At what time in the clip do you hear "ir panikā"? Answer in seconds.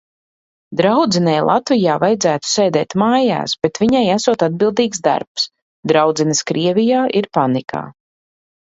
7.23-7.87